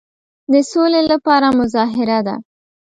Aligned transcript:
د 0.51 0.53
سولي 0.71 1.01
لپاره 1.11 1.47
مظاهره 1.59 2.19
ده. 2.27 2.35